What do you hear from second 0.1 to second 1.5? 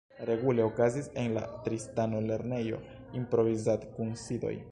Regule okazis en la